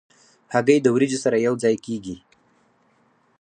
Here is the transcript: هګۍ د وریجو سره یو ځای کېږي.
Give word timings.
هګۍ 0.53 0.77
د 0.83 0.87
وریجو 0.95 1.19
سره 1.25 1.37
یو 1.47 1.53
ځای 1.63 1.75
کېږي. 1.85 2.17